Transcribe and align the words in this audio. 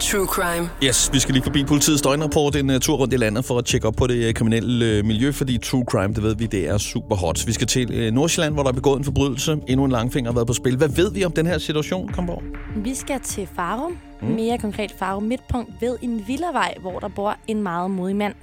true 0.00 0.26
crime. 0.26 0.68
Yes, 0.84 1.10
vi 1.12 1.18
skal 1.18 1.32
lige 1.34 1.44
forbi 1.44 1.64
politiets 1.64 2.02
døgnrapport 2.02 2.56
en 2.56 2.70
uh, 2.70 2.78
tur 2.78 2.96
rundt 2.96 3.14
i 3.14 3.16
landet 3.16 3.44
for 3.44 3.58
at 3.58 3.64
tjekke 3.64 3.88
op 3.88 3.94
på 3.94 4.06
det 4.06 4.28
uh, 4.28 4.34
kriminelle 4.34 4.98
uh, 4.98 5.06
miljø, 5.06 5.32
fordi 5.32 5.58
true 5.58 5.84
crime, 5.90 6.14
det 6.14 6.22
ved 6.22 6.34
vi, 6.34 6.46
det 6.46 6.68
er 6.68 6.78
super 6.78 7.16
hot. 7.16 7.46
Vi 7.46 7.52
skal 7.52 7.66
til 7.66 8.06
uh, 8.06 8.14
Nordsjælland, 8.14 8.54
hvor 8.54 8.62
der 8.62 8.70
er 8.70 8.74
begået 8.74 8.98
en 8.98 9.04
forbrydelse. 9.04 9.58
Endnu 9.68 9.84
en 9.84 9.90
langfinger 9.90 10.30
har 10.30 10.34
været 10.34 10.46
på 10.46 10.52
spil. 10.52 10.76
Hvad 10.76 10.88
ved 10.88 11.12
vi 11.12 11.24
om 11.24 11.32
den 11.32 11.46
her 11.46 11.58
situation, 11.58 12.08
Komborg? 12.08 12.42
Vi 12.76 12.94
skal 12.94 13.20
til 13.20 13.48
Farum, 13.56 13.98
mm. 14.22 14.28
mere 14.28 14.58
konkret 14.58 14.94
Farum 14.98 15.22
Midtpunkt, 15.22 15.70
ved 15.80 15.96
en 16.02 16.24
villavej, 16.26 16.74
hvor 16.80 16.98
der 16.98 17.08
bor 17.08 17.36
en 17.46 17.62
meget 17.62 17.90
modig 17.90 18.16
mand. 18.16 18.34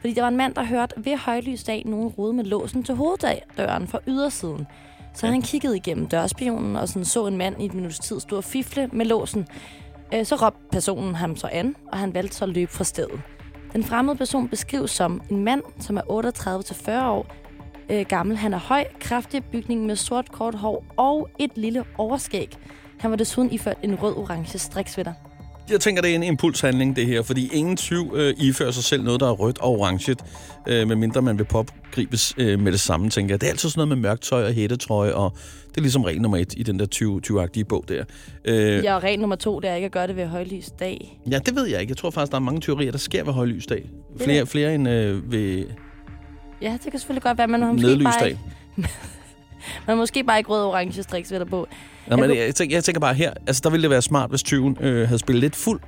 Fordi 0.00 0.14
der 0.14 0.22
var 0.22 0.28
en 0.28 0.36
mand, 0.36 0.54
der 0.54 0.64
hørte 0.64 0.94
ved 0.96 1.16
højlysdag 1.16 1.82
nogen 1.86 2.08
rode 2.08 2.32
med 2.32 2.44
låsen 2.44 2.82
til 2.82 2.94
hoveddøren 2.94 3.88
fra 3.88 3.98
ydersiden. 4.08 4.66
Så 5.14 5.26
han 5.26 5.42
kiggede 5.42 5.76
igennem 5.76 6.06
dørspionen 6.06 6.76
og 6.76 6.88
sådan 6.88 7.04
så 7.04 7.26
en 7.26 7.36
mand 7.36 7.62
i 7.62 7.64
et 7.64 7.74
minuts 7.74 7.98
tid 7.98 8.20
stå 8.20 8.36
og 8.36 8.44
fifle 8.44 8.88
med 8.92 9.06
låsen. 9.06 9.46
Øh, 10.14 10.26
Så 10.26 10.34
råbte 10.34 10.60
personen 10.72 11.14
ham 11.14 11.36
så 11.36 11.48
an, 11.52 11.76
og 11.92 11.98
han 11.98 12.14
valgte 12.14 12.36
så 12.36 12.44
at 12.44 12.48
løbe 12.48 12.72
fra 12.72 12.84
stedet. 12.84 13.20
Den 13.72 13.84
fremmede 13.84 14.16
person 14.16 14.48
beskrives 14.48 14.90
som 14.90 15.22
en 15.30 15.44
mand, 15.44 15.62
som 15.80 15.96
er 15.96 16.02
38-40 16.02 17.08
år 17.10 17.26
øh, 17.90 18.06
gammel. 18.08 18.36
Han 18.36 18.54
er 18.54 18.58
høj, 18.58 18.84
kraftig 19.00 19.44
bygning 19.44 19.86
med 19.86 19.96
sort 19.96 20.32
kort 20.32 20.54
hår 20.54 20.84
og 20.96 21.28
et 21.38 21.50
lille 21.54 21.84
overskæg. 21.98 22.56
Han 22.98 23.10
var 23.10 23.16
desuden 23.16 23.52
iført 23.52 23.78
en 23.82 23.94
rød-orange 23.94 24.58
striksvitter. 24.58 25.12
Jeg 25.70 25.80
tænker, 25.80 26.02
det 26.02 26.10
er 26.10 26.14
en 26.14 26.22
impulshandling, 26.22 26.96
det 26.96 27.06
her, 27.06 27.22
fordi 27.22 27.50
ingen 27.52 27.76
tyv 27.76 28.12
øh, 28.16 28.34
ifører 28.38 28.70
sig 28.70 28.84
selv 28.84 29.02
noget, 29.02 29.20
der 29.20 29.26
er 29.26 29.32
rødt 29.32 29.58
og 29.58 29.68
orange, 29.78 30.16
øh, 30.68 30.88
medmindre 30.88 31.22
man 31.22 31.38
vil 31.38 31.44
pågribes 31.44 32.34
øh, 32.38 32.60
med 32.60 32.72
det 32.72 32.80
samme, 32.80 33.10
tænker 33.10 33.32
jeg. 33.34 33.40
Det 33.40 33.46
er 33.46 33.50
altid 33.50 33.68
sådan 33.68 33.78
noget 33.88 33.98
med 33.98 34.08
mørkt 34.08 34.22
tøj 34.22 34.44
og 34.46 34.52
hættetrøje, 34.52 35.14
og 35.14 35.32
det 35.68 35.76
er 35.76 35.80
ligesom 35.80 36.04
regel 36.04 36.22
nummer 36.22 36.38
et 36.38 36.54
i 36.56 36.62
den 36.62 36.78
der 36.78 36.86
20-agtige 36.94 37.64
bog 37.64 37.84
der. 37.88 38.04
Øh, 38.44 38.84
Ja, 38.84 38.94
og 38.96 39.02
regel 39.02 39.20
nummer 39.20 39.36
to, 39.36 39.60
det 39.60 39.70
er 39.70 39.74
ikke 39.74 39.86
at 39.86 39.92
gøre 39.92 40.06
det 40.06 40.16
ved 40.16 40.26
højlysdag. 40.26 41.20
ja, 41.30 41.38
det 41.38 41.54
ved 41.56 41.66
jeg 41.66 41.80
ikke. 41.80 41.90
Jeg 41.90 41.96
tror 41.96 42.10
faktisk, 42.10 42.30
der 42.32 42.36
er 42.38 42.42
mange 42.42 42.60
teorier, 42.60 42.90
der 42.90 42.98
sker 42.98 43.24
ved 43.24 43.32
højlysdag. 43.32 43.90
Flere, 44.20 44.46
flere 44.46 44.74
end 44.74 44.88
øh, 44.88 45.32
ved 45.32 45.64
Ja, 46.62 46.78
det 46.84 46.90
kan 46.90 47.00
selvfølgelig 47.00 47.22
godt 47.22 47.38
være, 47.38 47.46
men 47.48 47.60
man 47.60 47.62
har 47.62 47.72
måske 47.72 48.04
bare 48.04 48.28
ikke, 48.28 48.40
har 49.86 49.94
måske 49.94 50.24
bare 50.24 50.38
ikke 50.38 50.50
rød-orange 50.50 51.02
striksvætter 51.02 51.46
på. 51.46 51.66
Nå, 52.06 52.16
men 52.16 52.36
Jeg 52.36 52.54
tænker, 52.54 52.76
jeg 52.76 52.84
tænker 52.84 53.00
bare 53.00 53.14
her, 53.14 53.32
altså 53.46 53.60
der 53.64 53.70
ville 53.70 53.82
det 53.82 53.90
være 53.90 54.02
smart, 54.02 54.30
hvis 54.30 54.42
tyven 54.42 54.76
øh, 54.80 55.08
havde 55.08 55.18
spillet 55.18 55.40
lidt 55.40 55.56
fuld. 55.56 55.80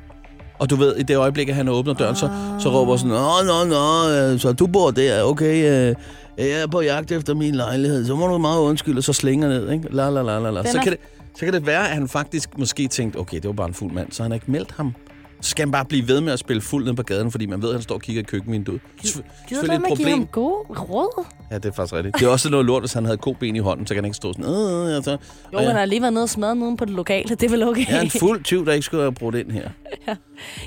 Og 0.59 0.71
du 0.71 0.77
ved, 0.77 0.97
i 0.97 1.03
det 1.03 1.17
øjeblik, 1.17 1.49
at 1.49 1.55
han 1.55 1.69
åbner 1.69 1.95
døren, 1.95 2.17
så, 2.17 2.31
så 2.61 2.69
råber 2.69 2.97
sådan, 2.97 3.11
Nå, 3.11 3.31
nå, 3.47 3.65
nå, 3.65 4.11
øh, 4.33 4.41
så 4.41 4.53
du 4.53 4.67
bor 4.67 4.91
der, 4.91 5.23
okay, 5.23 5.89
øh, 5.89 5.95
jeg 6.39 6.63
er 6.63 6.67
på 6.67 6.81
jagt 6.81 7.13
efter 7.13 7.35
min 7.35 7.55
lejlighed, 7.55 8.07
så 8.07 8.17
må 8.17 8.27
du 8.27 8.39
meget 8.39 8.61
undskylde, 8.61 8.99
og 8.99 9.05
så 9.05 9.13
slinger 9.13 9.49
ned, 9.49 9.71
ikke? 9.71 9.89
La, 9.91 10.11
la, 10.11 10.23
la, 10.23 10.39
la, 10.39 10.51
la. 10.51 10.63
Så 10.71 10.79
kan, 10.83 10.93
det, 10.93 11.01
så 11.39 11.45
kan 11.45 11.55
det 11.55 11.67
være, 11.67 11.89
at 11.89 11.95
han 11.95 12.09
faktisk 12.09 12.59
måske 12.59 12.89
tænkte, 12.89 13.17
okay, 13.17 13.37
det 13.37 13.45
var 13.47 13.53
bare 13.53 13.69
en 13.69 13.75
fuld 13.75 13.93
mand, 13.93 14.13
så 14.13 14.23
han 14.23 14.31
har 14.31 14.35
ikke 14.35 14.51
meldt 14.51 14.73
ham. 14.77 14.95
Så 15.43 15.51
skal 15.51 15.63
han 15.63 15.73
bare 15.73 15.85
blive 15.85 16.09
ved 16.09 16.21
med 16.21 16.33
at 16.33 16.39
spille 16.39 16.63
fuld 16.63 16.85
ned 16.85 16.95
på 16.95 17.03
gaden, 17.03 17.31
fordi 17.31 17.47
man 17.47 17.63
ved, 17.63 17.69
at 17.69 17.75
han 17.75 17.83
står 17.83 17.95
og 17.95 18.01
kigger 18.01 18.23
i 18.23 18.25
køkkenvinduet. 18.25 18.81
Gider 19.03 19.23
du 19.61 19.67
med 19.67 19.75
at 19.75 19.97
give 19.97 20.09
ham 20.11 20.19
problem. 20.19 20.27
gode 20.27 20.81
råd? 20.81 21.25
Ja, 21.51 21.55
det 21.57 21.65
er 21.65 21.73
faktisk 21.73 21.95
rigtigt. 21.95 22.19
Det 22.19 22.27
er 22.27 22.31
også 22.31 22.51
noget 22.51 22.67
lort, 22.67 22.83
hvis 22.83 22.93
han 22.93 23.05
havde 23.05 23.19
koben 23.19 23.57
i 23.57 23.59
hånden, 23.59 23.87
så 23.87 23.95
kan 23.95 24.05
han 24.05 24.09
ikke 24.09 24.17
stå 24.17 24.33
sådan, 24.33 24.45
øh, 24.45 24.97
øh, 24.97 25.03
så, 25.05 25.17
Jo, 25.53 25.59
han 25.59 25.77
har 25.77 25.85
lige 25.85 26.03
været 26.03 26.13
nede 26.13 26.23
og 26.23 26.29
smadret 26.29 26.57
nogen 26.57 26.77
på 26.77 26.85
det 26.85 26.95
lokale. 26.95 27.29
Det 27.29 27.43
er 27.43 27.49
vel 27.49 27.63
okay? 27.63 27.85
er 27.89 28.01
en 28.01 28.11
fuld 28.11 28.43
tyv, 28.45 28.67
der 28.67 28.73
ikke 28.73 28.85
skulle 28.85 29.03
have 29.03 29.13
brugt 29.13 29.37
ind 29.37 29.51
her. 29.51 29.69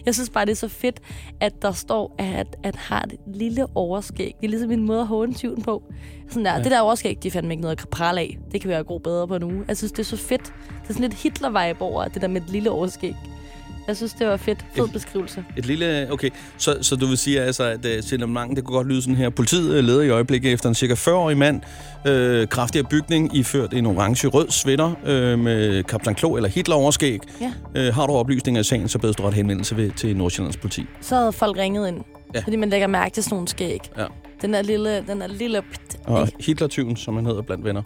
Jeg 0.05 0.15
synes 0.15 0.29
bare, 0.29 0.45
det 0.45 0.51
er 0.51 0.55
så 0.55 0.67
fedt, 0.67 0.99
at 1.41 1.61
der 1.61 1.71
står, 1.71 2.15
at 2.17 2.47
at 2.63 2.75
har 2.75 3.01
et 3.01 3.35
lille 3.35 3.65
overskæg. 3.75 4.35
Det 4.41 4.47
er 4.47 4.49
ligesom 4.49 4.71
en 4.71 4.85
måde 4.85 5.01
at 5.01 5.07
håne 5.07 5.33
tyven 5.33 5.61
på. 5.61 5.83
Sådan 6.29 6.45
der, 6.45 6.53
ja. 6.53 6.63
Det 6.63 6.71
der 6.71 6.79
overskæg, 6.79 7.17
de 7.23 7.31
fandt 7.31 7.51
ikke 7.51 7.61
noget 7.61 7.81
at 7.81 7.89
prale 7.89 8.21
af. 8.21 8.37
Det 8.51 8.61
kan 8.61 8.69
vi 8.69 8.75
jo 8.75 8.81
gro 8.81 8.97
bedre 8.97 9.27
på 9.27 9.37
nu. 9.37 9.51
Jeg 9.67 9.77
synes, 9.77 9.91
det 9.91 9.99
er 9.99 10.03
så 10.03 10.17
fedt. 10.17 10.43
Det 10.43 10.89
er 10.89 10.93
sådan 10.93 11.09
lidt 11.09 11.13
Hitler-vibe 11.13 11.81
over 11.81 12.07
det 12.07 12.21
der 12.21 12.27
med 12.27 12.41
et 12.41 12.49
lille 12.49 12.71
overskæg. 12.71 13.15
Jeg 13.87 13.97
synes, 13.97 14.13
det 14.13 14.27
var 14.27 14.37
fedt. 14.37 14.65
Fed 14.73 14.85
Et- 14.85 14.91
beskrivelse. 14.93 15.43
Et 15.57 15.65
lille... 15.65 16.07
Okay, 16.11 16.29
så, 16.57 16.77
så 16.81 16.95
du 16.95 17.05
vil 17.05 17.17
sige, 17.17 17.41
altså, 17.41 17.63
at 17.63 17.85
uh, 17.85 17.91
signalement, 18.03 18.55
det 18.55 18.63
kunne 18.63 18.75
godt 18.77 18.87
lyde 18.87 19.01
sådan 19.01 19.15
her. 19.15 19.29
Politiet 19.29 19.77
uh, 19.79 19.83
leder 19.85 20.01
i 20.01 20.09
øjeblikket 20.09 20.53
efter 20.53 20.69
en 20.69 20.75
cirka 20.75 20.93
40-årig 20.93 21.37
mand. 21.37 21.61
Øh, 22.07 22.47
kraftigere 22.47 22.87
bygning, 22.89 23.35
iført 23.35 23.73
en 23.73 23.85
orange-rød 23.85 24.49
sweater 24.49 24.91
øh, 25.05 25.39
med 25.39 25.83
Kaptajn 25.83 26.15
Klo 26.15 26.35
eller 26.35 26.49
Hitler-overskæg. 26.49 27.19
Ja. 27.41 27.51
Øh, 27.75 27.93
har 27.93 28.07
du 28.07 28.13
oplysninger 28.13 28.61
i 28.61 28.63
sagen, 28.63 28.87
så 28.87 28.99
bedes 28.99 29.15
du 29.15 29.23
ret 29.23 29.33
henvendelse 29.33 29.77
ved, 29.77 29.91
til 29.91 30.17
Nordsjællands 30.17 30.57
politi. 30.57 30.85
Så 31.01 31.15
havde 31.15 31.31
folk 31.33 31.57
ringet 31.57 31.87
ind. 31.87 32.01
Ja. 32.35 32.39
Fordi 32.39 32.55
man 32.55 32.69
lægger 32.69 32.87
mærke 32.87 33.13
til 33.13 33.23
sådan 33.23 33.35
nogle 33.35 33.47
skæg. 33.47 33.79
Ja. 33.97 34.05
Den 34.41 34.53
er 34.55 34.61
lille... 34.61 35.03
Den 35.07 35.21
er 35.21 35.27
lille 35.27 35.61
pst, 35.61 35.97
Og? 36.03 36.27
Hitler-tyven, 36.39 36.95
som 36.95 37.15
han 37.15 37.25
hedder 37.25 37.41
blandt 37.41 37.65
venner. 37.65 37.81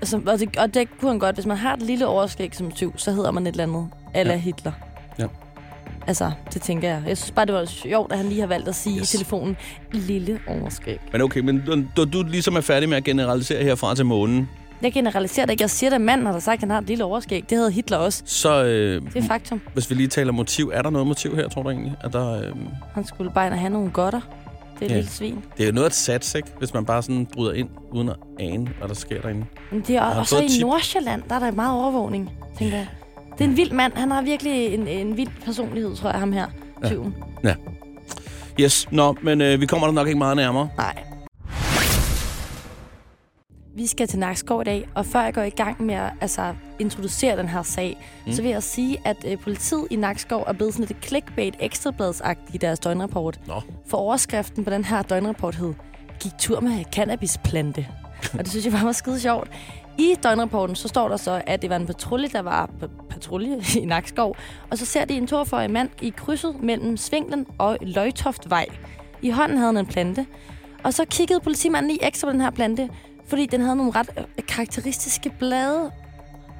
altså, 0.00 0.20
og, 0.26 0.38
det, 0.38 0.56
og 0.56 0.74
det 0.74 0.88
kunne 1.00 1.10
han 1.10 1.18
godt. 1.18 1.36
Hvis 1.36 1.46
man 1.46 1.56
har 1.56 1.74
et 1.74 1.82
lille 1.82 2.06
overskæg 2.06 2.54
som 2.56 2.70
tyv, 2.70 2.92
så 2.96 3.12
hedder 3.12 3.30
man 3.30 3.46
et 3.46 3.50
eller 3.50 3.62
andet. 3.64 3.88
Eller 4.14 4.32
ja. 4.32 4.38
Hitler. 4.38 4.72
Ja. 5.18 5.26
Altså, 6.06 6.30
det 6.54 6.62
tænker 6.62 6.88
jeg. 6.88 7.02
Jeg 7.06 7.16
synes 7.18 7.30
bare, 7.30 7.46
det 7.46 7.54
var 7.54 7.64
sjovt, 7.64 8.12
at 8.12 8.18
han 8.18 8.26
lige 8.28 8.40
har 8.40 8.46
valgt 8.46 8.68
at 8.68 8.74
sige 8.74 9.00
Yes. 9.00 9.14
i 9.14 9.16
telefonen, 9.16 9.56
lille 9.92 10.40
overskæg. 10.48 10.98
Men 11.12 11.20
okay, 11.22 11.40
men 11.40 11.62
du, 11.96 12.04
du, 12.04 12.22
ligesom 12.22 12.56
er 12.56 12.60
færdig 12.60 12.88
med 12.88 12.96
at 12.96 13.04
generalisere 13.04 13.64
herfra 13.64 13.94
til 13.94 14.06
månen, 14.06 14.48
Jeg 14.82 14.92
generaliserer 14.92 15.46
det 15.46 15.52
ikke. 15.52 15.62
Jeg 15.62 15.70
siger, 15.70 15.94
at 15.94 16.00
manden 16.00 16.26
har 16.26 16.32
da 16.32 16.40
sagt, 16.40 16.54
at 16.54 16.60
han 16.60 16.70
har 16.70 16.78
et 16.78 16.86
lille 16.86 17.04
overskæg. 17.04 17.44
Det 17.50 17.58
havde 17.58 17.70
Hitler 17.72 17.96
også. 17.96 18.22
så 18.26 18.64
øh, 18.64 19.02
Det 19.02 19.16
er 19.16 19.22
faktum. 19.26 19.60
hvis 19.72 19.90
vi 19.90 19.94
lige 19.94 20.08
taler 20.08 20.32
motiv, 20.32 20.70
er 20.74 20.82
der 20.82 20.90
noget 20.90 21.06
motiv 21.06 21.36
her, 21.36 21.48
tror 21.48 21.62
du 21.62 21.70
egentlig? 21.70 21.94
Er 22.04 22.08
der, 22.08 22.32
øh, 22.42 22.52
Han 22.94 23.04
skulle 23.06 23.30
bare 23.34 23.46
ind 23.46 23.54
og 23.54 23.60
have 23.60 23.70
nogle 23.72 23.90
godter. 23.90 24.20
Det 24.74 24.82
er 24.82 24.86
et 24.86 24.90
Ja. 24.90 24.94
lille 24.96 25.10
svin. 25.10 25.42
det 25.56 25.62
er 25.62 25.66
jo 25.66 25.72
noget 25.72 25.86
at 25.86 25.94
satse, 25.94 26.38
ikke? 26.38 26.48
Hvis 26.58 26.74
man 26.74 26.84
bare 26.84 27.02
sådan 27.02 27.26
bryder 27.26 27.52
ind, 27.52 27.68
uden 27.92 28.08
at 28.08 28.16
ane, 28.40 28.68
hvad 28.78 28.88
der 28.88 28.94
sker 28.94 29.20
derinde. 29.20 29.44
Men 29.72 29.80
det 29.80 29.96
er 29.96 30.00
har 30.00 30.14
og 30.20 30.26
så 30.26 30.34
fået 30.34 30.42
i 30.42 30.46
et 30.46 30.50
tip. 30.52 30.62
Nordsjælland, 30.62 31.22
der 31.28 31.34
er 31.34 31.38
der 31.38 31.50
meget 31.50 31.80
overvågning, 31.80 32.30
tænker 32.58 32.76
jeg. 32.76 32.86
Det 33.38 33.44
er 33.44 33.48
en 33.48 33.56
vild 33.56 33.72
mand. 33.72 33.92
Han 33.96 34.10
har 34.10 34.22
virkelig 34.22 34.74
en, 34.74 34.88
en 34.88 35.16
vild 35.16 35.30
personlighed, 35.44 35.96
tror 35.96 36.10
jeg, 36.10 36.20
ham 36.20 36.32
her. 36.32 36.46
Ja. 36.82 36.88
Tyven. 36.88 37.14
Yes, 38.60 38.88
nå, 38.90 39.16
men 39.22 39.40
øh, 39.40 39.60
vi 39.60 39.66
kommer 39.66 39.86
der 39.86 39.94
nok 39.94 40.06
ikke 40.06 40.18
meget 40.18 40.36
nærmere. 40.36 40.68
Nej. 40.76 41.04
Vi 43.76 43.86
skal 43.86 44.08
til 44.08 44.18
Nakskov 44.18 44.60
i 44.60 44.64
dag, 44.64 44.88
og 44.94 45.06
før 45.06 45.22
jeg 45.22 45.34
går 45.34 45.42
i 45.42 45.50
gang 45.50 45.82
med 45.82 45.94
at 45.94 46.12
altså, 46.20 46.54
introducere 46.78 47.36
den 47.36 47.48
her 47.48 47.62
sag, 47.62 47.96
mm. 48.26 48.32
så 48.32 48.42
vil 48.42 48.50
jeg 48.50 48.62
sige, 48.62 48.98
at 49.04 49.16
øh, 49.26 49.38
politiet 49.38 49.86
i 49.90 49.96
Nakskov 49.96 50.44
er 50.46 50.52
blevet 50.52 50.74
sådan 50.74 50.86
lidt 50.86 51.06
clickbait 51.06 51.54
ekstrabladsagtigt 51.60 52.54
i 52.54 52.58
deres 52.58 52.78
døgnrapport. 52.78 53.40
Nå. 53.46 53.60
For 53.86 53.98
overskriften 53.98 54.64
på 54.64 54.70
den 54.70 54.84
her 54.84 55.02
døgnrapport 55.02 55.54
hed, 55.54 55.74
gik 56.20 56.32
tur 56.38 56.60
med 56.60 56.84
cannabisplante. 56.92 57.86
og 58.38 58.38
det 58.38 58.48
synes 58.48 58.64
jeg 58.64 58.72
bare 58.72 58.84
var 58.84 58.92
skide 58.92 59.20
sjovt. 59.20 59.50
I 59.98 60.14
døgnrapporten 60.22 60.76
så 60.76 60.88
står 60.88 61.08
der 61.08 61.16
så, 61.16 61.42
at 61.46 61.62
det 61.62 61.70
var 61.70 61.76
en 61.76 61.86
patrulje, 61.86 62.28
der 62.28 62.42
var 62.42 62.70
patrulje 63.10 63.62
i 63.82 63.84
Nakskov, 63.84 64.36
og 64.70 64.78
så 64.78 64.86
ser 64.86 65.04
de 65.04 65.16
en 65.16 65.28
42-årig 65.32 65.70
mand 65.70 65.90
i 66.00 66.12
krydset 66.16 66.62
mellem 66.62 66.96
Svinglen 66.96 67.46
og 67.58 67.78
Løjtoftvej. 67.80 68.66
I 69.22 69.30
hånden 69.30 69.58
havde 69.58 69.72
han 69.72 69.78
en 69.78 69.86
plante, 69.86 70.26
og 70.84 70.94
så 70.94 71.04
kiggede 71.10 71.40
politimanden 71.40 71.90
lige 71.90 72.06
ekstra 72.06 72.26
på 72.28 72.32
den 72.32 72.40
her 72.40 72.50
plante, 72.50 72.88
fordi 73.26 73.46
den 73.46 73.60
havde 73.60 73.76
nogle 73.76 73.92
ret 73.92 74.10
øh, 74.18 74.24
karakteristiske 74.48 75.30
blade. 75.38 75.90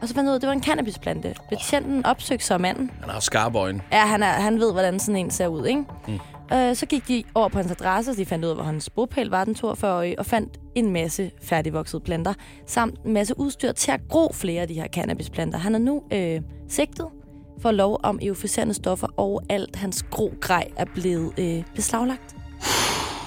Og 0.03 0.09
så 0.09 0.15
fandt 0.15 0.29
ud 0.29 0.33
af, 0.33 0.37
at 0.37 0.41
det 0.43 0.47
var 0.47 0.53
en 0.53 0.63
cannabisplante. 0.63 1.35
Betjenten 1.51 2.07
opsøgte 2.07 2.45
så 2.45 2.59
manden. 2.59 2.91
Han 3.01 3.11
har 3.11 3.21
skarpe 3.21 3.59
øjne. 3.59 3.81
Ja, 3.93 4.07
han, 4.07 4.23
er, 4.23 4.27
han 4.27 4.61
ved, 4.61 4.73
hvordan 4.73 5.01
sådan 5.01 5.17
en 5.17 5.31
ser 5.31 5.47
ud, 5.47 5.67
ikke? 5.67 5.85
Mm. 6.09 6.19
Øh, 6.53 6.77
så 6.77 6.87
gik 6.87 7.09
de 7.09 7.25
over 7.35 7.49
på 7.49 7.59
hans 7.59 7.71
adresse, 7.71 8.11
og 8.11 8.17
de 8.17 8.27
fandt 8.27 8.45
ud 8.45 8.51
af, 8.51 8.57
hvor 8.57 8.65
hans 8.65 8.91
bopæl 8.91 9.29
var 9.29 9.45
den 9.45 9.57
42-årige, 9.65 10.19
og 10.19 10.27
fandt 10.27 10.61
en 10.75 10.93
masse 10.93 11.31
færdigvoksede 11.43 12.03
planter, 12.03 12.35
samt 12.67 12.99
en 13.05 13.13
masse 13.13 13.39
udstyr 13.39 13.73
til 13.73 13.91
at 13.91 14.01
gro 14.09 14.33
flere 14.33 14.63
af 14.63 14.69
de 14.69 14.75
her 14.75 14.89
cannabisplanter. 14.89 15.59
Han 15.59 15.75
er 15.75 15.79
nu 15.79 16.03
øh, 16.13 16.41
sigtet 16.69 17.07
for 17.63 17.71
lov 17.71 18.01
om 18.03 18.19
euforiserende 18.23 18.75
stoffer, 18.75 19.07
og 19.17 19.43
alt 19.49 19.77
hans 19.77 20.03
gro 20.11 20.35
grej 20.41 20.69
er 20.77 20.85
blevet 20.95 21.33
øh, 21.39 21.63
beslaglagt. 21.75 22.37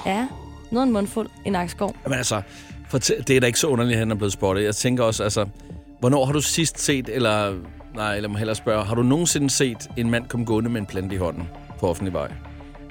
Ja, 0.05 0.27
noget 0.71 0.83
af 0.83 0.87
en 0.87 0.93
mundfuld 0.93 1.29
i 1.45 1.49
Nakskov. 1.49 1.95
Men 2.03 2.13
altså, 2.13 2.41
for 2.89 2.97
det 2.97 3.29
er 3.29 3.39
da 3.39 3.47
ikke 3.47 3.59
så 3.59 3.67
underligt, 3.67 3.95
at 3.95 3.99
han 3.99 4.11
er 4.11 4.15
blevet 4.15 4.33
spottet. 4.33 4.63
Jeg 4.63 4.75
tænker 4.75 5.03
også, 5.03 5.23
altså, 5.23 5.45
hvornår 5.99 6.25
har 6.25 6.33
du 6.33 6.41
sidst 6.41 6.79
set, 6.79 7.09
eller, 7.09 7.55
nej, 7.95 8.19
lad 8.19 8.29
mig 8.29 8.37
hellere 8.37 8.55
spørge, 8.55 8.85
har 8.85 8.95
du 8.95 9.03
nogensinde 9.03 9.49
set 9.49 9.89
en 9.97 10.09
mand 10.09 10.25
komme 10.27 10.45
gående 10.45 10.69
med 10.69 10.81
en 10.81 10.85
plante 10.85 11.15
i 11.15 11.17
hånden 11.17 11.43
på 11.79 11.89
offentlig 11.89 12.13
vej? 12.13 12.31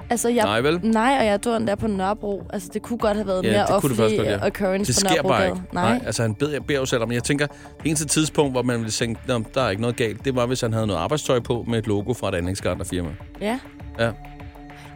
Altså, 0.09 0.29
jeg, 0.29 0.43
Nej, 0.43 0.61
vel? 0.61 0.79
Nej, 0.83 1.15
og 1.19 1.25
jeg 1.25 1.43
dør 1.43 1.59
der 1.59 1.75
på 1.75 1.87
Nørrebro. 1.87 2.43
Altså, 2.53 2.69
det 2.73 2.81
kunne 2.81 2.99
godt 2.99 3.17
have 3.17 3.27
været 3.27 3.43
Ja, 3.43 3.51
mere 3.51 3.65
offentlig 3.65 3.97
godt, 3.97 4.13
ja. 4.13 4.47
occurrence 4.47 4.93
Det 4.93 4.95
på 4.95 4.99
sker 4.99 5.09
Nørrebro. 5.09 5.29
bare 5.29 5.45
ikke. 5.45 5.61
Nej. 5.73 6.01
altså 6.05 6.21
han 6.21 6.35
beder, 6.35 6.59
beder 6.59 6.79
jo 6.79 6.85
selv 6.85 7.03
om, 7.03 7.11
jeg 7.11 7.23
tænker, 7.23 7.47
eneste 7.85 8.05
tidspunkt, 8.05 8.53
hvor 8.53 8.61
man 8.61 8.77
ville 8.77 8.91
tænke, 8.91 9.19
Nå, 9.27 9.43
der 9.53 9.61
er 9.61 9.69
ikke 9.69 9.81
noget 9.81 9.95
galt, 9.95 10.25
det 10.25 10.35
var, 10.35 10.45
hvis 10.45 10.61
han 10.61 10.73
havde 10.73 10.87
noget 10.87 10.99
arbejdstøj 11.01 11.39
på 11.39 11.65
med 11.67 11.79
et 11.79 11.87
logo 11.87 12.13
fra 12.13 12.29
et 12.29 12.35
anlægsgartnerfirma. 12.35 13.09
Ja. 13.41 13.59
Ja. 13.99 14.11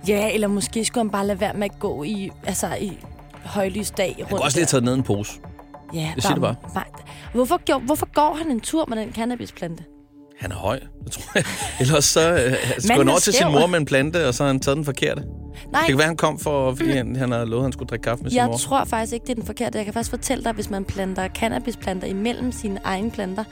Ja, 0.07 0.33
eller 0.33 0.47
måske 0.47 0.85
skulle 0.85 1.03
han 1.03 1.09
bare 1.09 1.27
lade 1.27 1.39
være 1.41 1.53
med 1.53 1.63
at 1.63 1.79
gå 1.79 2.03
i, 2.03 2.29
altså 2.45 2.67
i 2.81 2.97
højlysdag 3.45 4.07
rundt 4.09 4.19
Han 4.19 4.27
kunne 4.29 4.41
også 4.41 4.57
lige 4.57 4.61
have 4.61 4.67
taget 4.67 4.83
ned 4.83 4.93
en 4.93 5.03
pose. 5.03 5.39
Ja, 5.93 5.99
Jeg 6.15 6.23
siger 6.23 6.33
det 6.33 6.41
bare. 6.41 6.55
Nej. 6.73 6.83
Hvorfor, 7.33 7.79
hvorfor 7.79 8.07
går 8.13 8.37
han 8.43 8.51
en 8.51 8.59
tur 8.59 8.85
med 8.85 8.97
den 8.97 9.13
cannabisplante? 9.13 9.83
Han 10.39 10.51
er 10.51 10.55
høj, 10.55 10.79
det 11.03 11.11
tror 11.11 11.23
jeg. 11.35 11.43
Ellers 11.81 12.05
så 12.05 12.33
øh, 12.33 12.53
skulle 12.79 12.97
han 12.97 13.07
er 13.07 13.11
over 13.11 13.19
til 13.19 13.33
sin 13.33 13.47
mor 13.51 13.67
med 13.67 13.79
en 13.79 13.85
plante, 13.85 14.27
og 14.27 14.33
så 14.33 14.43
har 14.43 14.47
han 14.47 14.59
taget 14.59 14.75
den 14.77 14.85
forkerte. 14.85 15.21
Nej, 15.71 15.79
Det 15.81 15.87
kan 15.89 15.97
være, 15.97 16.07
han 16.07 16.17
kom 16.17 16.39
for, 16.39 16.75
fordi 16.75 16.91
han, 16.91 17.15
han 17.15 17.31
havde 17.31 17.45
lovet, 17.45 17.61
at 17.61 17.65
han 17.65 17.71
skulle 17.71 17.87
drikke 17.89 18.03
kaffe 18.03 18.23
med 18.23 18.31
sin 18.31 18.37
jeg 18.37 18.47
mor. 18.47 18.57
tror 18.57 18.83
faktisk 18.83 19.13
ikke, 19.13 19.23
det 19.23 19.29
er 19.31 19.35
den 19.35 19.45
forkerte. 19.45 19.77
Jeg 19.77 19.85
kan 19.85 19.93
faktisk 19.93 20.09
fortælle 20.09 20.43
dig, 20.43 20.53
hvis 20.53 20.69
man 20.69 20.85
planter 20.85 21.27
cannabisplanter 21.27 22.07
imellem 22.07 22.51
sine 22.51 22.79
egne 22.83 23.11
planter, 23.11 23.43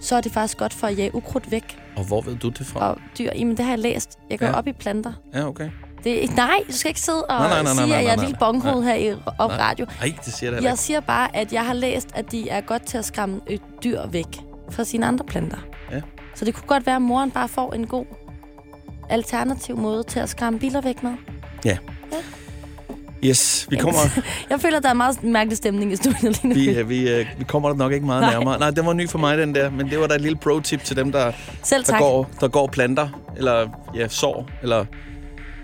så 0.00 0.16
er 0.16 0.20
det 0.20 0.32
faktisk 0.32 0.58
godt 0.58 0.72
for 0.74 0.86
at 0.86 0.98
jage 0.98 1.14
ukrudt 1.14 1.50
væk. 1.50 1.78
Og 1.96 2.04
hvor 2.04 2.20
ved 2.20 2.36
du 2.36 2.48
det 2.48 2.66
fra? 2.66 2.90
Og 2.90 2.98
dyr, 3.18 3.30
jamen 3.34 3.56
det 3.56 3.64
har 3.64 3.72
jeg 3.72 3.78
læst. 3.78 4.18
Jeg 4.30 4.38
går 4.38 4.46
Ja. 4.46 4.52
op 4.52 4.66
i 4.66 4.72
planter. 4.72 5.12
Ja, 5.34 5.46
okay. 5.48 5.70
Det 6.04 6.24
er, 6.24 6.28
nej, 6.36 6.60
du 6.68 6.72
skal 6.72 6.88
ikke 6.88 7.00
sidde 7.00 7.24
og 7.24 7.38
Nej, 7.38 7.48
nej, 7.48 7.62
nej, 7.62 7.62
nej, 7.62 7.74
sige, 7.74 7.86
nej, 7.88 7.98
at 7.98 8.04
jeg 8.04 8.12
er 8.12 8.16
nej, 8.16 8.24
lille 8.24 8.38
nej. 8.40 8.48
bonghoved 8.48 8.84
her 8.84 8.94
i 8.94 9.12
op 9.38 9.50
Nej. 9.50 9.58
radio. 9.60 9.86
Nej, 10.00 10.12
det 10.24 10.32
siger 10.34 10.50
det 10.50 10.62
Jeg 10.62 10.70
ikke. 10.72 10.82
siger 10.82 11.00
bare, 11.00 11.36
at 11.36 11.52
jeg 11.52 11.66
har 11.66 11.74
læst, 11.74 12.08
at 12.14 12.32
de 12.32 12.48
er 12.48 12.60
godt 12.60 12.86
til 12.86 12.98
at 12.98 13.04
skræmme 13.04 13.40
et 13.46 13.60
dyr 13.84 14.06
væk 14.06 14.26
fra 14.70 14.84
sine 14.84 15.06
andre 15.06 15.24
planter. 15.24 15.56
Ja. 16.36 16.38
Så 16.38 16.44
det 16.44 16.54
kunne 16.54 16.66
godt 16.66 16.86
være, 16.86 16.96
at 16.96 17.02
moren 17.02 17.30
bare 17.30 17.48
får 17.48 17.72
en 17.72 17.86
god 17.86 18.04
alternativ 19.10 19.76
måde 19.76 20.02
til 20.02 20.20
at 20.20 20.28
skræmme 20.28 20.58
biler 20.58 20.80
væk 20.80 21.02
med. 21.02 21.12
Yes, 23.24 23.66
vi 23.70 23.76
kommer, 23.76 23.98
Jeg 24.50 24.60
føler, 24.60 24.80
der 24.80 24.88
er 24.88 24.94
meget 24.94 25.22
mærkelig 25.24 25.56
stemning 25.56 25.92
i 25.92 25.96
studiet 25.96 26.42
lige 26.42 26.48
nu. 26.48 26.54
vi, 26.54 26.68
øh, 26.68 26.88
vi, 26.88 27.10
øh, 27.10 27.26
vi 27.38 27.44
kommer 27.44 27.68
der 27.68 27.76
nok 27.76 27.92
ikke 27.92 28.06
meget 28.06 28.20
Nej. 28.22 28.32
nærmere. 28.32 28.58
Nej, 28.58 28.70
den 28.70 28.86
var 28.86 28.92
ny 28.92 29.08
for 29.08 29.18
mig, 29.18 29.38
den 29.38 29.54
der. 29.54 29.70
Men 29.70 29.90
det 29.90 30.00
var 30.00 30.06
da 30.06 30.14
et 30.14 30.20
lille 30.20 30.36
pro-tip 30.38 30.84
til 30.84 30.96
dem, 30.96 31.12
der, 31.12 31.32
Selv 31.62 31.84
der, 31.84 31.92
tak. 31.92 32.00
går, 32.00 32.30
der 32.40 32.48
går 32.48 32.66
planter, 32.66 33.08
eller 33.36 33.68
ja, 33.94 34.08
sår, 34.08 34.48
eller... 34.62 34.84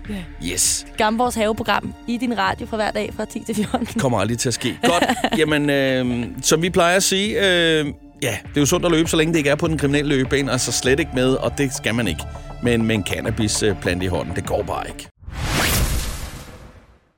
Ja. 0.09 0.15
Yes, 0.51 0.85
Gamborgs 0.97 1.35
haveprogram 1.35 1.93
i 2.07 2.17
din 2.17 2.37
radio 2.37 2.67
fra 2.67 2.77
hver 2.77 2.91
dag 2.91 3.13
fra 3.15 3.25
10 3.25 3.43
til 3.45 3.55
14. 3.55 3.87
kommer 3.99 4.19
aldrig 4.19 4.39
til 4.39 4.47
at 4.49 4.53
ske. 4.53 4.79
Godt, 4.83 5.03
jamen, 5.39 5.69
øh, 5.69 6.25
som 6.41 6.61
vi 6.61 6.69
plejer 6.69 6.95
at 6.95 7.03
sige, 7.03 7.49
øh, 7.79 7.85
ja, 8.23 8.37
det 8.49 8.57
er 8.57 8.61
jo 8.61 8.65
sundt 8.65 8.85
at 8.85 8.91
løbe, 8.91 9.09
så 9.09 9.17
længe 9.17 9.33
det 9.33 9.37
ikke 9.37 9.49
er 9.49 9.55
på 9.55 9.67
den 9.67 9.77
kriminelle 9.77 10.15
løbebane, 10.15 10.51
altså 10.51 10.71
slet 10.71 10.99
ikke 10.99 11.11
med, 11.13 11.33
og 11.33 11.57
det 11.57 11.73
skal 11.73 11.95
man 11.95 12.07
ikke. 12.07 12.23
Men 12.63 12.85
med 12.85 12.95
en 12.95 13.03
cannabisplante 13.05 14.05
i 14.05 14.07
hånden, 14.07 14.35
det 14.35 14.45
går 14.45 14.63
bare 14.63 14.87
ikke. 14.87 15.07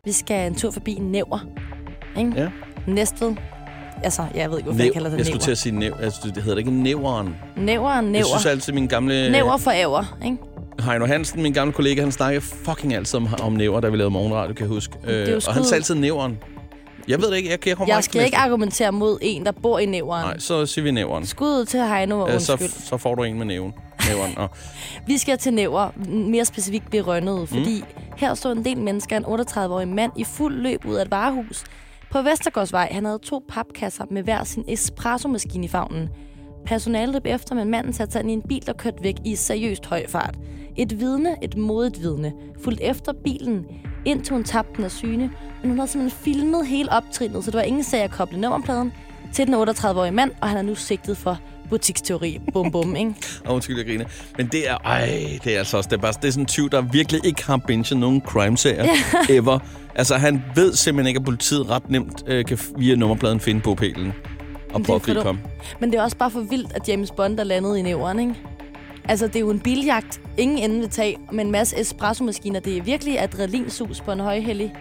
Vi 0.06 0.12
skal 0.12 0.48
en 0.48 0.56
tur 0.56 0.72
forbi 0.72 0.94
Næver. 1.02 1.46
Ikke? 2.18 2.32
Ja. 2.36 2.48
Næstved. 2.88 3.34
Altså, 4.04 4.26
jeg 4.36 4.50
ved 4.50 4.58
ikke, 4.58 4.70
hvorfor 4.70 4.84
jeg 4.84 4.94
kalder 4.94 5.10
det 5.10 5.18
jeg 5.18 5.26
skulle 5.26 5.40
til 5.42 5.48
Næver. 5.48 5.52
at 5.52 5.58
sige 5.58 5.76
næv. 5.80 5.94
Altså, 6.02 6.32
det 6.36 6.44
hedder 6.44 6.58
ikke 6.58 6.72
næveren. 6.72 7.36
Næveren, 7.58 8.06
Jeg 8.06 8.12
Næver. 8.12 8.26
synes 8.26 8.46
altid, 8.46 8.74
min 8.74 8.88
gamle... 8.88 9.32
Næver 9.32 9.58
for 9.58 9.72
æver, 9.72 10.18
ikke? 10.26 10.38
Heino 10.86 11.06
Hansen, 11.06 11.42
min 11.44 11.54
gamle 11.54 11.74
kollega, 11.74 12.02
han 12.02 12.12
snakkede 12.12 12.42
fucking 12.42 12.94
altid 12.94 13.18
om, 13.20 13.28
om 13.42 13.54
næver, 13.54 13.80
da 13.82 13.90
vi 13.90 13.98
lavede 13.98 14.12
morgenradio, 14.12 14.54
kan 14.54 14.62
jeg 14.62 14.68
huske. 14.70 14.94
er 15.04 15.14
jo 15.14 15.36
Øh, 15.36 15.42
og 15.48 15.54
han 15.54 15.64
sagde 15.64 15.76
altid 15.76 15.96
næveren. 15.96 16.38
Jeg 17.08 17.22
ved 17.22 17.32
det 17.32 17.38
ikke, 17.38 17.50
jeg, 17.50 17.68
jeg 17.68 17.78
kommer 17.78 17.94
Jeg 17.94 18.00
ikke 18.00 18.06
skal 18.06 18.26
ikke 18.26 18.38
argumentere 18.38 18.92
mod 18.92 19.18
en, 19.22 19.46
der 19.46 19.52
bor 19.52 19.80
i 19.80 19.86
Næveren. 19.86 20.26
Nej, 20.26 20.40
så 20.40 20.66
siger 20.66 20.84
vi 20.84 20.92
næveren. 20.92 21.26
Skud 21.26 21.66
til 21.66 21.80
Heino 21.88 22.20
og 22.20 22.30
Ja, 22.30 22.40
så, 22.40 22.52
undskyld. 22.54 22.70
så 22.70 22.98
får 22.98 23.16
du 23.16 23.24
en 23.24 23.38
med 23.38 23.46
næven. 23.46 23.74
Næveren. 24.10 24.34
Nå. 24.38 24.48
Vi 25.08 25.18
skal 25.18 25.38
til 25.38 25.54
Næver, 25.54 25.90
mere 26.10 26.46
specifikt 26.46 26.90
blive 26.90 27.04
rønnet, 27.04 27.50
fordi 27.50 27.80
mm. 27.80 28.04
her 28.18 28.34
stod 28.34 28.52
en 28.52 28.66
del 28.66 28.78
mennesker, 28.78 29.18
en 29.18 29.26
38-årig 29.26 29.88
mand, 29.88 30.12
i 30.18 30.24
fuld 30.24 30.56
løb 30.56 30.86
ud 30.86 30.96
af 30.96 31.02
et 31.02 31.12
varehus. 31.12 31.64
På 32.12 32.22
Vestergårdsvej, 32.22 32.90
han 32.92 33.06
havde 33.06 33.20
to 33.24 33.44
papkasser 33.50 34.06
med 34.12 34.24
hver 34.24 34.44
sin 34.44 34.64
espresso-maskine 34.68 35.66
i 35.66 35.68
favnen. 35.68 36.10
Personalet 36.66 37.14
løb 37.14 37.26
efter, 37.26 37.56
men 37.56 37.70
manden 37.70 37.94
satte 37.94 38.12
sig 38.12 38.22
ind 38.22 38.32
i 38.32 38.34
en 38.34 38.42
bil, 38.42 38.66
der 38.66 38.74
kørte 38.74 38.98
væk 39.04 39.16
i 39.26 39.36
seriøst 39.36 39.86
høj 39.86 40.08
fart. 40.08 40.36
Et 40.78 41.00
vidne, 41.00 41.36
et 41.42 41.58
modigt 41.58 42.02
vidne, 42.02 42.34
fulgte 42.64 42.84
efter 42.84 43.14
bilen, 43.24 43.66
indtil 44.06 44.34
hun 44.34 44.44
tabte 44.44 44.76
den 44.76 44.84
af 44.84 44.92
syne. 44.92 45.32
Men 45.62 45.70
hun 45.70 45.78
havde 45.78 45.92
simpelthen 45.92 46.24
filmet 46.24 46.68
hele 46.68 46.92
optrinet, 46.92 47.44
så 47.44 47.52
der 47.52 47.58
var 47.58 47.64
ingen 47.64 47.84
sag 47.84 48.02
at 48.02 48.12
koble 48.12 48.40
nummerpladen 48.40 48.94
til 49.34 49.48
den 49.48 49.54
38-årige 49.54 50.12
mand, 50.12 50.32
og 50.42 50.50
han 50.50 50.58
er 50.58 50.62
nu 50.62 50.76
sigtet 50.76 51.18
for 51.18 51.40
butiksteori. 51.70 52.42
Bum 52.54 52.72
bum, 52.72 52.96
ikke? 52.96 53.14
Og 53.46 53.56
undskyld, 53.56 53.78
jeg 53.78 53.86
griner. 53.86 54.06
Men 54.38 54.48
det 54.48 54.70
er, 54.70 54.78
ej, 54.86 55.40
det 55.44 55.54
er 55.56 55.60
altså 55.60 55.78
også, 55.78 55.90
det 55.90 55.98
er, 55.98 56.02
bare, 56.02 56.14
det 56.22 56.28
er 56.28 56.32
sådan 56.32 56.44
en 56.44 56.48
tyv, 56.48 56.70
der 56.70 56.82
virkelig 56.82 57.26
ikke 57.26 57.46
har 57.46 57.58
binget 57.58 57.98
nogen 57.98 58.22
crime-serier 58.26 58.86
ever. 59.30 59.60
Altså, 59.96 60.16
han 60.16 60.44
ved 60.56 60.74
simpelthen 60.74 61.08
ikke, 61.08 61.18
at 61.18 61.26
politiet 61.26 61.70
ret 61.70 61.90
nemt 61.90 62.24
øh, 62.28 62.46
kan 62.46 62.60
via 62.78 62.96
nummerpladen 62.96 63.40
finde 63.40 63.62
bogpælen 63.62 64.14
og 64.74 64.80
det 64.80 64.88
prøve 64.88 64.96
at 64.96 65.02
gribe 65.02 65.22
ham. 65.22 65.40
Men 65.80 65.92
det 65.92 66.00
er 66.00 66.04
også 66.04 66.18
bare 66.18 66.32
for 66.32 66.40
vildt, 66.40 66.74
at 66.76 66.90
James 66.90 67.12
Bond 67.12 67.40
er 67.40 67.44
landet 67.44 67.78
i 67.78 67.82
næveren, 67.82 68.20
ikke? 68.20 68.36
Altså, 69.08 69.28
det 69.28 69.36
er 69.36 69.40
jo 69.40 69.50
en 69.50 69.60
biljagt. 69.60 70.22
Ingen 70.38 70.58
ende 70.58 70.80
vil 70.80 70.90
tage 70.90 71.18
med 71.32 71.46
en 71.46 71.52
masse 71.52 71.80
espresso-maskiner. 71.80 72.60
Det 72.60 72.78
er 72.78 72.82
virkelig 72.82 73.22
adrenalinsus 73.22 74.02
på 74.02 74.12
en 74.12 74.20
højhellig 74.20 74.74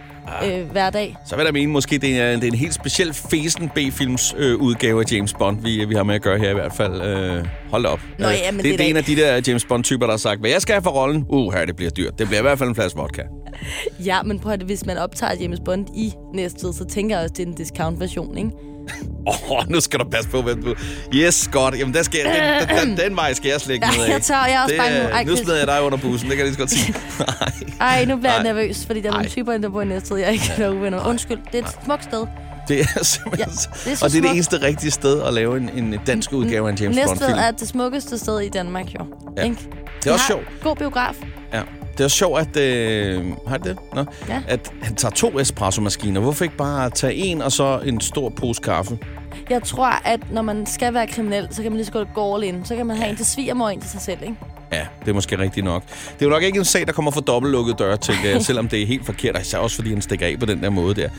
øh, 0.45 0.71
hverdag. 0.71 1.15
Så 1.25 1.35
vil 1.35 1.43
jeg 1.43 1.53
mene, 1.53 1.71
måske 1.71 1.97
det 1.97 2.19
er, 2.19 2.35
det 2.35 2.43
er 2.43 2.47
en 2.47 2.57
helt 2.57 2.73
speciel 2.73 3.13
fesen 3.13 3.69
B-films 3.69 4.35
øh, 4.37 4.55
udgave 4.55 5.01
af 5.01 5.11
James 5.11 5.33
Bond, 5.33 5.61
vi, 5.61 5.85
vi 5.85 5.95
har 5.95 6.03
med 6.03 6.15
at 6.15 6.21
gøre 6.21 6.37
her 6.37 6.49
i 6.49 6.53
hvert 6.53 6.73
fald. 6.73 7.01
Øh, 7.01 7.45
hold 7.69 7.85
op. 7.85 7.99
Nå 8.19 8.27
Øh, 8.27 8.33
ja, 8.33 8.51
men 8.51 8.57
det, 8.57 8.63
det 8.63 8.73
er 8.73 8.77
det 8.77 8.85
er 8.85 8.89
en 8.89 8.97
af 8.97 9.03
de 9.03 9.15
der 9.15 9.41
James 9.47 9.65
Bond-typer, 9.65 10.05
der 10.05 10.13
har 10.13 10.17
sagt, 10.17 10.39
hvad 10.39 10.49
jeg 10.49 10.61
skal 10.61 10.73
have 10.73 10.83
for 10.83 10.91
rollen? 10.91 11.25
Uh, 11.29 11.53
her 11.53 11.65
det 11.65 11.75
bliver 11.75 11.91
dyrt. 11.91 12.19
Det 12.19 12.27
bliver 12.27 12.39
i 12.39 12.41
hvert 12.41 12.59
fald 12.59 12.69
en 12.69 12.75
flaske 12.75 12.99
vodka. 12.99 13.21
Ja, 14.05 14.23
men 14.23 14.39
prøv 14.39 14.51
at 14.51 14.61
hvis 14.61 14.85
man 14.85 14.97
optager 14.97 15.33
James 15.41 15.59
Bond 15.65 15.87
i 15.95 16.13
næstved, 16.33 16.73
så 16.73 16.85
tænker 16.85 17.15
jeg 17.15 17.23
også, 17.23 17.33
det 17.37 17.43
er 17.43 17.47
en 17.47 17.55
discount-version, 17.55 18.37
ikke? 18.37 18.49
Åh, 19.27 19.51
oh, 19.51 19.63
nu 19.71 19.79
skal 19.79 19.99
du 19.99 20.05
passe 20.05 20.29
på, 20.29 20.41
hvem 20.41 20.63
du... 20.63 20.75
Yes, 21.13 21.49
godt. 21.51 21.79
Jamen, 21.79 21.93
der 21.93 22.03
skal, 22.03 22.19
jeg- 22.25 22.67
den, 22.69 22.87
den, 22.89 22.97
den 22.97 23.15
vej 23.15 23.33
skal 23.33 23.49
jeg 23.49 23.61
Ja, 23.69 23.75
ned 23.97 24.05
af. 24.05 24.09
jeg 24.09 24.21
tør, 24.21 24.35
jeg 24.35 24.53
er 24.53 24.61
også 24.63 24.71
det, 24.73 24.81
bange 24.81 24.97
nu. 24.99 25.03
øh, 25.03 25.11
Ej, 25.11 25.23
nu 25.23 25.35
smider 25.35 25.57
jeg 25.57 25.67
dig 25.67 25.81
under 25.81 25.97
bussen, 25.97 26.29
det 26.29 26.37
kan 26.37 26.45
jeg 26.45 26.53
lige 26.53 26.53
så 26.53 26.59
godt 26.59 26.71
sige. 26.71 26.93
Nej, 27.79 27.89
Ej, 27.89 28.05
nu 28.05 28.15
bliver 28.15 28.31
jeg 28.31 28.37
Ej. 28.37 28.43
nervøs, 28.43 28.85
fordi 28.85 29.01
der 29.01 29.07
er 29.07 29.11
nogle 29.11 29.25
Ej. 29.25 29.29
typer, 29.31 29.57
der 29.57 29.69
bor 29.69 29.81
i 29.81 29.85
næstved, 29.85 30.17
jeg 30.17 30.31
ikke 30.33 30.45
kan 30.45 30.59
være 30.59 30.75
uvenner. 30.75 31.07
Undskyld, 31.07 31.37
det 31.51 31.59
er 31.59 31.63
et 31.63 31.75
smukt 31.85 32.03
sted. 32.03 32.25
det 32.67 32.79
er 32.81 33.03
simpelthen... 33.03 33.49
Ja, 33.85 33.91
det 33.91 34.01
er 34.01 34.05
og 34.05 34.11
det 34.11 34.17
er 34.17 34.21
det 34.21 34.31
eneste 34.31 34.61
rigtige 34.61 34.91
sted 34.91 35.21
at 35.21 35.33
lave 35.33 35.57
en, 35.57 35.69
en 35.69 35.99
dansk 36.07 36.33
udgave 36.33 36.67
af 36.67 36.71
en 36.71 36.77
James 36.77 36.95
Næstved 36.95 37.17
Bond-film. 37.17 37.39
er 37.39 37.51
det 37.51 37.67
smukkeste 37.67 38.17
sted 38.17 38.39
i 38.39 38.49
Danmark, 38.49 38.85
jo. 38.99 39.05
Ja. 39.37 39.43
Ikke? 39.43 39.57
Det 40.03 40.09
er 40.09 40.13
også 40.13 40.25
sjovt. 40.27 40.43
God 40.63 40.75
biograf. 40.75 41.13
Ja. 41.53 41.61
Det 41.95 41.99
er 41.99 42.03
også 42.03 42.17
sjovt, 42.17 42.39
at... 42.39 42.57
Øh, 42.57 43.23
har 43.47 43.57
det 43.57 43.65
det? 43.65 43.77
Nå. 43.93 44.05
Ja. 44.29 44.41
At 44.47 44.71
han 44.81 44.95
tager 44.95 45.11
to 45.11 45.39
espresso-maskiner. 45.39 46.19
Hvorfor 46.19 46.43
ikke 46.43 46.57
bare 46.57 46.89
tage 46.89 47.13
en 47.13 47.41
og 47.41 47.51
så 47.51 47.79
en 47.85 48.01
stor 48.01 48.29
pose 48.29 48.61
kaffe? 48.61 48.97
Jeg 49.49 49.63
tror, 49.63 49.87
at 50.05 50.31
når 50.31 50.41
man 50.41 50.65
skal 50.65 50.93
være 50.93 51.07
kriminel, 51.07 51.47
så 51.51 51.61
kan 51.61 51.71
man 51.71 51.77
lige 51.77 51.85
så 51.85 51.91
godt 51.91 52.07
gå 52.13 52.35
all 52.35 52.43
in. 52.43 52.65
Så 52.65 52.75
kan 52.75 52.85
man 52.85 52.97
have 52.97 53.09
en 53.09 53.15
til 53.15 53.25
svigermor 53.25 53.65
og 53.65 53.73
en 53.73 53.81
til 53.81 53.89
sig 53.89 54.01
selv, 54.01 54.17
ikke? 54.21 54.35
Ja, 54.71 54.85
det 55.01 55.09
er 55.09 55.13
måske 55.13 55.37
rigtigt 55.37 55.63
nok. 55.63 55.83
Det 55.87 56.21
er 56.21 56.25
jo 56.25 56.29
nok 56.29 56.43
ikke 56.43 56.59
en 56.59 56.65
sag, 56.65 56.87
der 56.87 56.93
kommer 56.93 57.11
fra 57.11 57.21
dobbeltlukkede 57.21 57.77
døre, 57.77 57.97
tænker 57.97 58.29
jeg, 58.29 58.41
selvom 58.45 58.67
det 58.67 58.81
er 58.81 58.85
helt 58.87 59.05
forkert. 59.05 59.41
Især 59.41 59.57
også 59.57 59.75
fordi 59.75 59.89
han 59.89 60.01
stikker 60.01 60.27
af 60.27 60.39
på 60.39 60.45
den 60.45 60.63
der 60.63 60.69
måde 60.69 60.95
der. 60.95 61.09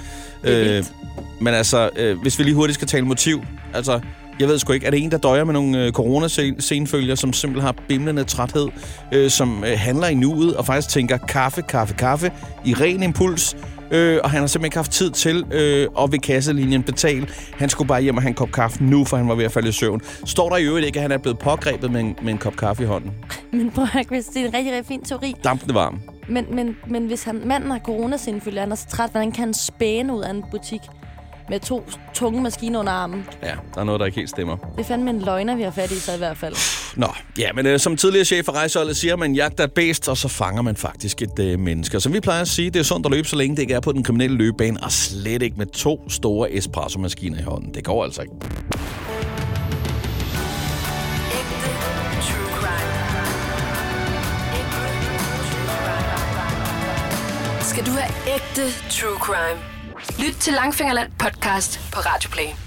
Det 0.43 0.55
er 0.55 0.59
vildt. 0.73 0.93
men 1.41 1.55
altså, 1.55 1.91
øh, 1.97 2.21
hvis 2.21 2.39
vi 2.39 2.45
lige 2.45 2.55
hurtigt 2.55 2.75
skal 2.75 2.89
tale 2.89 3.05
motiv. 3.07 3.43
Altså, 3.75 4.01
jeg 4.41 4.49
ved 4.49 4.59
sgu 4.59 4.73
ikke, 4.73 4.87
er 4.87 4.91
det 4.91 5.03
en, 5.03 5.11
der 5.11 5.19
døjer 5.19 5.45
med 5.45 5.55
nogle 5.55 5.85
øh, 5.85 5.93
coronasenfølger, 5.93 7.15
som 7.15 7.33
simpelthen 7.33 7.67
har 7.67 7.75
bimlende 7.89 8.25
træthed, 8.25 8.69
øh, 9.13 9.31
som 9.31 9.65
øh, 9.65 9.79
handler 9.79 10.07
i 10.07 10.15
nuet 10.15 10.57
og 10.57 10.67
faktisk 10.67 10.89
tænker 10.89 11.17
kaffe, 11.17 11.63
kaffe, 11.63 11.95
kaffe 11.95 12.33
i 12.65 12.75
ren 12.75 13.03
impuls, 13.03 13.57
øh, 13.91 14.19
og 14.25 14.31
han 14.31 14.41
har 14.41 14.47
simpelthen 14.47 14.65
ikke 14.65 14.77
haft 14.77 14.93
tid 14.93 15.11
til 15.11 15.45
øh, 15.51 15.89
at 15.99 16.13
ved 16.13 16.19
kasselinjen 16.19 16.83
betale. 16.83 17.27
Han 17.59 17.69
skulle 17.69 17.89
bare 17.89 18.03
hjem 18.03 18.17
og 18.17 18.23
have 18.23 18.29
en 18.29 18.35
kop 18.35 18.53
kaffe 18.53 18.85
nu, 18.85 19.05
for 19.05 19.17
han 19.17 19.29
var 19.29 19.35
ved 19.35 19.45
at 19.45 19.53
falde 19.53 19.69
i 19.69 19.73
søvn. 19.73 20.01
Står 20.25 20.49
der 20.49 20.57
i 20.57 20.65
øvrigt 20.65 20.87
ikke, 20.87 20.99
at 20.99 21.03
han 21.03 21.13
er 21.13 21.19
blevet 21.19 21.39
pågrebet 21.39 21.91
med 21.91 22.01
en, 22.01 22.17
med 22.23 22.33
en 22.33 22.39
kop 22.39 22.57
kaffe 22.57 22.83
i 22.83 22.87
hånden? 22.87 23.11
Men 23.53 23.71
prøv 23.71 23.87
at 23.95 24.07
Chris, 24.07 24.25
det 24.25 24.43
er 24.43 24.47
en 24.47 24.55
rigtig, 24.55 24.73
rigtig 24.73 24.87
fin 24.87 25.05
teori. 25.05 25.35
Dampende 25.45 25.75
varm. 25.75 26.01
Men, 26.29 26.47
men, 26.51 26.77
men 26.87 27.07
hvis 27.07 27.25
han, 27.25 27.43
manden 27.45 27.71
har 27.71 27.79
coronasinfølge, 27.79 28.61
han 28.61 28.73
er 28.73 28.77
så 28.77 28.87
træt, 28.89 29.11
hvordan 29.11 29.33
kan 29.33 29.45
han 29.45 29.55
spæne 29.55 30.15
ud 30.15 30.23
af 30.23 30.31
en 30.31 30.45
butik 30.51 30.81
med 31.51 31.61
to 31.61 31.91
tunge 32.15 32.43
maskiner 32.43 32.79
under 32.79 32.93
armen? 32.93 33.27
Ja, 33.43 33.55
der 33.75 33.81
er 33.81 33.85
noget, 33.85 34.01
der 34.01 34.07
ikke 34.07 34.17
helt 34.17 34.31
stemmer. 34.31 34.57
Det 34.57 34.81
er 34.81 34.85
fandme 34.85 35.11
en 35.11 35.21
løgner, 35.21 35.57
vi 35.57 35.63
har 35.63 35.71
fat 35.71 35.91
i, 35.91 35.95
så 36.01 36.15
i 36.15 36.19
hvert 36.19 36.37
fald. 36.37 36.55
Nå, 36.97 37.07
ja, 37.39 37.53
men 37.53 37.67
øh, 37.67 37.79
som 37.81 37.97
tidligere 37.97 38.25
chef 38.25 38.45
for 38.45 38.53
rejseholdet 38.53 38.97
siger, 38.97 39.17
man 39.17 39.35
jagter 39.35 39.65
et 39.65 39.73
bæst, 39.73 40.09
og 40.09 40.17
så 40.17 40.29
fanger 40.29 40.63
man 40.63 40.77
faktisk 40.77 41.23
et 41.23 41.39
øh, 41.39 41.59
menneske. 41.59 41.97
Og 41.97 42.03
Som 42.03 42.13
vi 42.13 42.21
plejer 42.21 42.41
at 42.41 42.49
sige, 42.49 42.71
det 42.71 42.81
er 42.81 42.85
sundt 42.85 43.07
at 43.07 43.13
løbe, 43.13 43.29
så 43.29 43.37
længe 43.37 43.57
det 43.57 43.63
ikke 43.63 43.75
er 43.75 43.81
på 43.81 43.93
den 43.93 44.03
kriminelle 44.03 44.37
løbebane, 44.37 44.83
og 44.83 44.93
slet 44.93 45.43
ikke 45.43 45.57
med 45.57 45.67
to 45.67 46.11
store 46.11 46.51
espresso-maskiner 46.53 47.39
i 47.39 47.43
hånden. 47.43 47.75
Det 47.75 47.85
går 47.85 48.05
altså 48.05 48.23
ikke. 48.23 48.35
Skal 57.63 57.87
du 57.87 57.91
have 57.91 58.35
ægte 58.35 58.63
true 58.91 59.19
crime? 59.19 59.76
Lyt 60.19 60.37
til 60.41 60.53
Langfingerland 60.53 61.11
podcast 61.19 61.81
på 61.93 62.01
Radioplay. 62.01 62.66